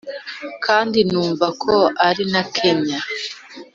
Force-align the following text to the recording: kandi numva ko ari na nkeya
kandi 0.65 0.99
numva 1.11 1.47
ko 1.63 1.75
ari 2.07 2.23
na 2.31 2.41
nkeya 2.47 2.99